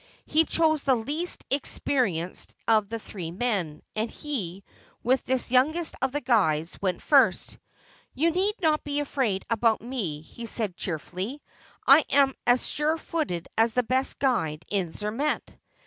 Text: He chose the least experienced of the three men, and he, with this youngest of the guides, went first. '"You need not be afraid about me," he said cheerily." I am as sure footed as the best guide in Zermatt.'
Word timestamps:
He 0.25 0.45
chose 0.45 0.83
the 0.83 0.95
least 0.95 1.45
experienced 1.51 2.55
of 2.67 2.89
the 2.89 2.97
three 2.97 3.29
men, 3.29 3.83
and 3.95 4.09
he, 4.09 4.63
with 5.03 5.23
this 5.25 5.51
youngest 5.51 5.93
of 6.01 6.11
the 6.11 6.21
guides, 6.21 6.81
went 6.81 7.03
first. 7.03 7.59
'"You 8.15 8.31
need 8.31 8.55
not 8.63 8.83
be 8.83 8.99
afraid 8.99 9.45
about 9.47 9.79
me," 9.83 10.21
he 10.21 10.47
said 10.47 10.75
cheerily." 10.75 11.43
I 11.87 12.03
am 12.09 12.33
as 12.47 12.65
sure 12.67 12.97
footed 12.97 13.47
as 13.55 13.73
the 13.73 13.83
best 13.83 14.17
guide 14.17 14.65
in 14.69 14.91
Zermatt.' 14.91 15.55